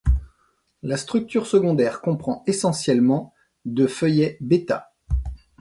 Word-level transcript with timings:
La 0.81 0.97
structure 0.97 1.45
secondaire 1.45 2.01
comprend 2.01 2.41
essentiellement 2.47 3.35
de 3.65 3.85
feuillets 3.85 4.39
β. 4.41 4.65